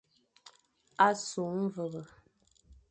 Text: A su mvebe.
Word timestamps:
A 1.05 1.09
su 1.25 1.45
mvebe. 1.59 2.03